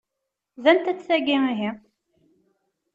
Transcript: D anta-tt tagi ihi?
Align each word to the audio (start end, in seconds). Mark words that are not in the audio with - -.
D 0.63 0.65
anta-tt 0.71 1.05
tagi 1.07 1.37
ihi? 1.51 1.71